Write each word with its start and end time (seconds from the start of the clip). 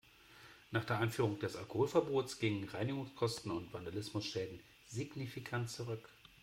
Nach 0.71 0.83
der 0.83 0.97
Einführung 0.97 1.37
des 1.37 1.55
Alkoholverbots 1.55 2.39
gingen 2.39 2.67
Reinigungskosten 2.67 3.51
und 3.51 3.71
Vandalismusschäden 3.71 4.59
signifikant 4.87 5.69
zurück. 5.69 6.09